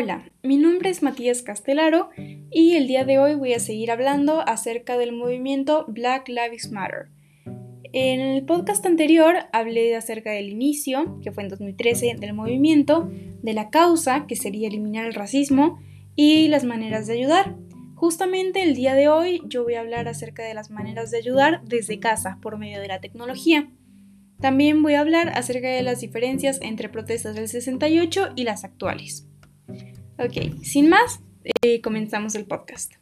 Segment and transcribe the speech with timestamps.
[0.00, 2.10] Hola, mi nombre es Matías Castelaro
[2.52, 7.08] y el día de hoy voy a seguir hablando acerca del movimiento Black Lives Matter.
[7.92, 13.10] En el podcast anterior hablé acerca del inicio, que fue en 2013, del movimiento,
[13.42, 15.80] de la causa, que sería eliminar el racismo,
[16.14, 17.56] y las maneras de ayudar.
[17.96, 21.60] Justamente el día de hoy yo voy a hablar acerca de las maneras de ayudar
[21.64, 23.68] desde casa por medio de la tecnología.
[24.40, 29.27] También voy a hablar acerca de las diferencias entre protestas del 68 y las actuales.
[30.18, 31.20] Ok, sin más,
[31.62, 32.94] eh, comenzamos el podcast.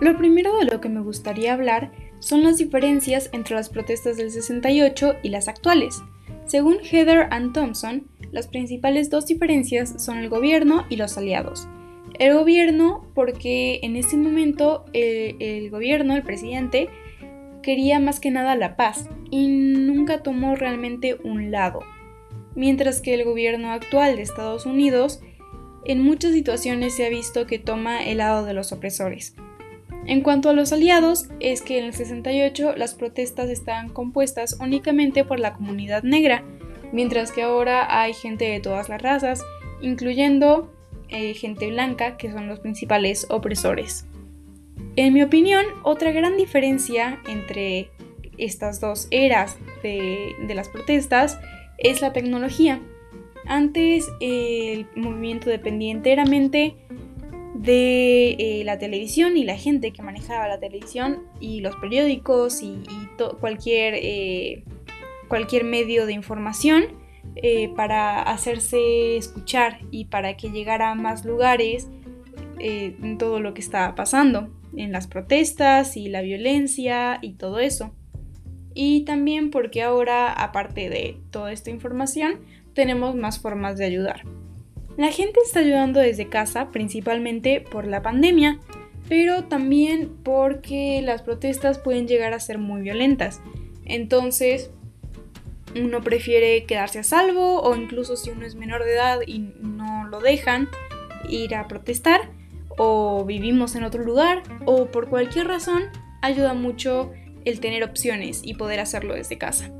[0.00, 4.30] Lo primero de lo que me gustaría hablar son las diferencias entre las protestas del
[4.30, 6.00] 68 y las actuales.
[6.46, 11.68] Según Heather and Thompson, las principales dos diferencias son el gobierno y los aliados.
[12.18, 16.88] El gobierno, porque en ese momento el, gobierno, el presidente,
[17.62, 21.80] quería más que nada la paz y nunca tomó realmente un lado.
[22.54, 25.20] Mientras que el gobierno actual de Estados Unidos
[25.84, 29.34] en muchas situaciones se ha visto que toma el lado de los opresores.
[30.06, 35.24] En cuanto a los aliados, es que en el 68 las protestas estaban compuestas únicamente
[35.24, 36.44] por la comunidad negra,
[36.92, 39.42] mientras que ahora hay gente de todas las razas,
[39.82, 40.72] incluyendo
[41.08, 44.06] eh, gente blanca, que son los principales opresores.
[44.96, 47.90] En mi opinión, otra gran diferencia entre
[48.38, 51.38] estas dos eras de, las protestas
[51.78, 52.80] es la tecnología.
[53.46, 56.74] Antes el movimiento dependía enteramente
[57.54, 62.82] de eh, la televisión y la gente que manejaba la televisión y los periódicos y,
[63.40, 64.64] cualquier, eh,
[65.28, 67.05] cualquier medio de información
[67.36, 71.88] eh, para hacerse escuchar y para que llegara a más lugares
[72.58, 77.94] eh, todo lo que estaba pasando, en las protestas y la violencia y todo eso.
[78.74, 82.40] Y también porque ahora, aparte de toda esta información,
[82.74, 84.22] tenemos más formas de ayudar.
[84.96, 88.60] La gente está ayudando desde casa, principalmente por la pandemia,
[89.08, 93.40] pero también porque las protestas pueden llegar a ser muy violentas.
[93.84, 94.70] Entonces,
[95.82, 100.08] uno prefiere quedarse a salvo o incluso si uno es menor de edad y no
[100.08, 100.68] lo dejan
[101.28, 102.30] ir a protestar
[102.78, 105.84] o vivimos en otro lugar o por cualquier razón
[106.22, 107.12] ayuda mucho
[107.44, 109.70] el tener opciones y poder hacerlo desde casa.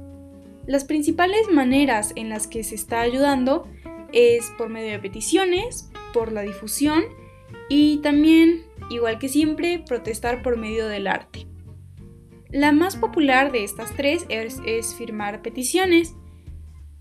[0.67, 3.69] Las principales maneras en las que se está ayudando
[4.13, 7.05] es por medio de peticiones, por la difusión
[7.69, 11.47] y también, igual que siempre, protestar por medio del arte.
[12.51, 16.15] La más popular de estas tres es, firmar peticiones,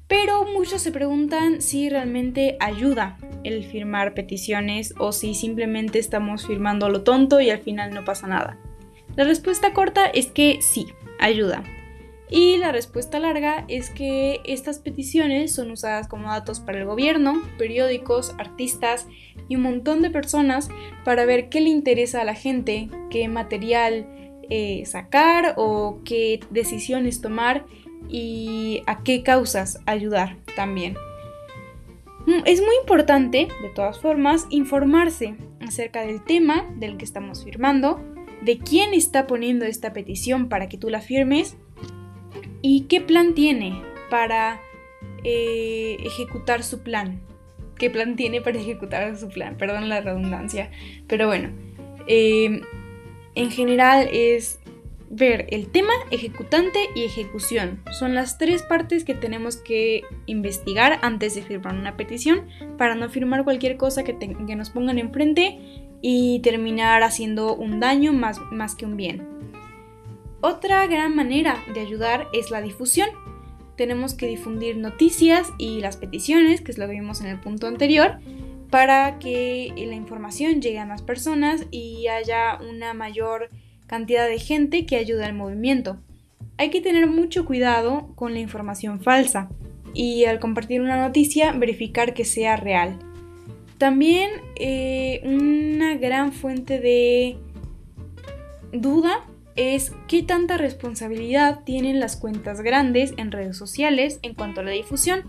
[0.08, 6.90] pero muchos se preguntan si realmente ayuda el firmar peticiones o si simplemente estamos firmando
[6.90, 8.58] lo tonto y al final no pasa nada.
[9.16, 10.88] La respuesta corta es que sí,
[11.20, 11.64] ayuda.
[12.28, 17.40] Y la respuesta larga es que estas peticiones son usadas como datos para el gobierno,
[17.60, 19.08] periódicos, artistas
[19.48, 20.70] y un montón de personas
[21.04, 24.08] para ver qué le interesa a la gente, qué material
[24.50, 27.66] eh, sacar o qué decisiones tomar
[28.10, 30.96] y a qué causas ayudar también.
[32.26, 38.02] Mm, es muy importante, de todas formas, informarse acerca del tema del que estamos firmando,
[38.42, 41.58] de quién está poniendo esta petición para que tú la firmes
[42.62, 44.60] y qué plan tiene para
[45.24, 47.22] eh, ejecutar su plan.
[47.78, 49.58] ¿Qué plan tiene para ejecutar su plan?
[49.58, 50.72] Perdón la redundancia.
[51.08, 51.50] Pero bueno,
[52.08, 52.62] eh,
[53.36, 54.60] en general es
[55.10, 57.82] ver el tema, ejecutante y ejecución.
[57.92, 62.48] Son las tres partes que tenemos que investigar antes de firmar una petición
[62.78, 64.14] para no firmar cualquier cosa que,
[64.56, 65.60] nos pongan enfrente
[66.02, 69.28] y terminar haciendo un daño más, más que un bien.
[70.42, 73.10] Otra gran manera de ayudar es la difusión.
[73.76, 77.68] Tenemos que difundir noticias y las peticiones, que es lo que vimos en el punto
[77.68, 78.20] anterior,
[78.70, 83.50] para que la información llegue a más personas y haya una mayor
[83.88, 85.98] cantidad de gente que ayude al movimiento.
[86.58, 89.50] Hay que tener mucho cuidado con la información falsa
[89.94, 93.00] y al compartir una noticia verificar que sea real.
[93.78, 97.38] También eh, una gran fuente de
[98.72, 99.26] duda
[99.56, 104.72] es qué tanta responsabilidad tienen las cuentas grandes en redes sociales en cuanto a la
[104.72, 105.24] difusión.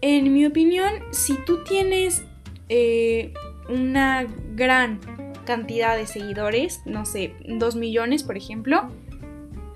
[0.00, 2.24] En mi opinión, si tú tienes
[2.68, 3.32] eh,
[3.68, 5.00] una gran
[5.44, 8.88] cantidad de seguidores, no sé, 2 millones por ejemplo,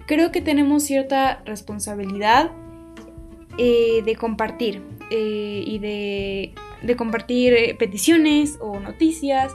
[0.06, 2.50] creo que tenemos cierta responsabilidad
[3.58, 6.52] eh, de compartir eh, y de,
[6.82, 9.52] de compartir peticiones o noticias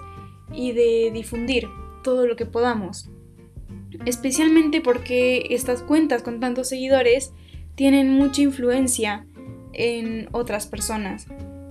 [0.54, 1.68] y de difundir
[2.04, 3.10] todo lo que podamos.
[4.06, 7.34] Especialmente porque estas cuentas con tantos seguidores
[7.76, 9.26] tienen mucha influencia
[9.74, 11.28] en otras personas,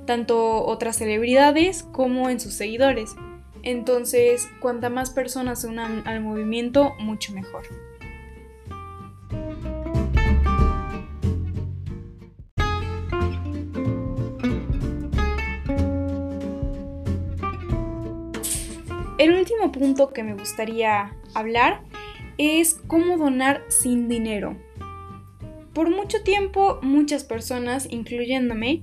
[0.06, 3.14] tanto otras celebridades como en sus seguidores.
[3.62, 7.64] Entonces, cuanta más personas se unan al movimiento, mucho mejor.
[19.16, 21.80] El último punto que me gustaría hablar
[22.36, 24.56] es cómo donar sin dinero.
[25.72, 28.82] Por mucho tiempo muchas personas, incluyéndome,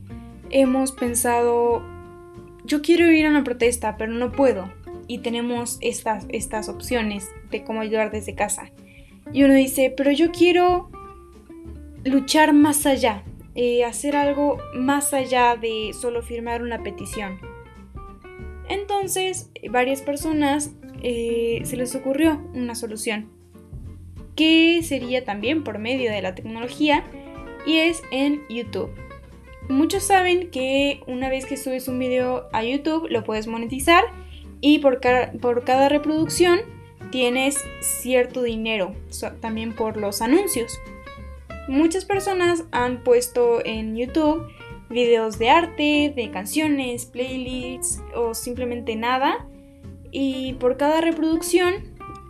[0.52, 1.84] hemos pensado,
[2.64, 4.72] yo quiero ir a una protesta, pero no puedo.
[5.08, 8.72] Y tenemos estas, estas opciones de cómo ayudar desde casa.
[9.34, 10.90] Y uno dice, pero yo quiero
[12.04, 13.24] luchar más allá,
[13.56, 17.40] eh, hacer algo más allá de solo firmar una petición.
[18.70, 20.72] Entonces, varias personas
[21.04, 23.30] eh, se les ocurrió una solución,
[24.36, 27.04] que sería también por medio de la tecnología,
[27.66, 28.92] y es en YouTube.
[29.72, 34.04] Muchos saben que una vez que subes un video a YouTube lo puedes monetizar
[34.60, 36.60] y por, cada reproducción
[37.10, 38.94] tienes cierto dinero,
[39.40, 40.78] también por los anuncios.
[41.70, 44.46] Muchas personas han puesto en YouTube
[44.90, 49.48] videos de arte, de canciones, playlists o simplemente nada.
[50.12, 51.76] Y por cada reproducción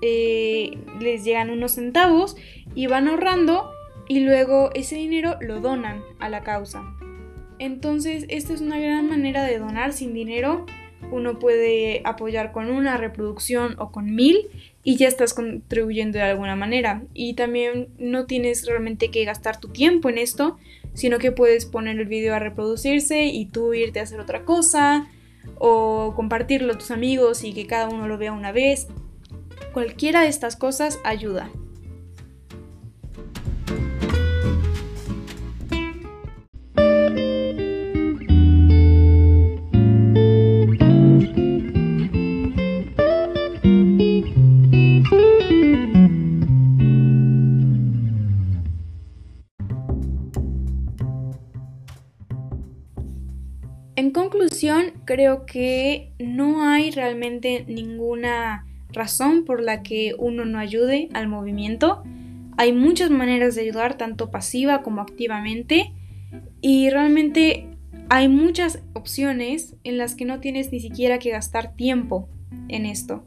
[0.04, 2.38] eh, les llegan unos centavos
[2.76, 3.72] y van ahorrando
[4.08, 6.84] y luego ese dinero lo donan a la causa.
[7.62, 10.66] Entonces esta es una gran manera de donar sin dinero.
[11.12, 14.48] Uno puede apoyar con una reproducción o con mil
[14.84, 17.04] y ya estás contribuyendo de alguna manera.
[17.14, 20.58] Y también no tienes realmente que gastar tu tiempo en esto,
[20.96, 25.08] sino que puedes poner el video a reproducirse y tú irte a hacer otra cosa
[25.60, 28.88] o compartirlo a tus amigos y que cada uno lo vea una vez.
[29.72, 31.52] Cualquiera de estas cosas ayuda.
[55.12, 62.02] Creo que no hay realmente ninguna razón por la que uno no ayude al movimiento.
[62.56, 65.92] Hay muchas maneras de ayudar, tanto pasiva como activamente,
[66.62, 67.68] y realmente
[68.08, 72.30] hay muchas opciones en las que no tienes ni siquiera que gastar tiempo
[72.70, 73.26] en esto.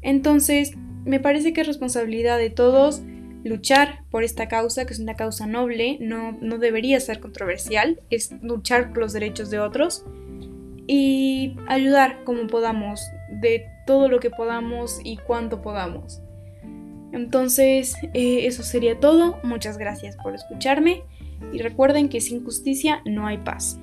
[0.00, 0.72] Entonces,
[1.04, 3.02] me parece que es responsabilidad de todos
[3.44, 8.32] luchar por esta causa, que es una causa noble, no, no debería ser controversial, es
[8.40, 10.06] luchar por los derechos de otros
[10.86, 13.00] y ayudar como podamos,
[13.30, 16.22] de todo lo que podamos y cuanto podamos.
[17.12, 19.38] Entonces, eh, eso sería todo.
[19.42, 21.04] Muchas gracias por escucharme
[21.52, 23.78] y recuerden que sin justicia no hay paz.